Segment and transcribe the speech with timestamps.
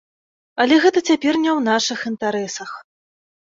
[0.65, 2.69] Але гэта цяпер не ў нашых інтарэсах.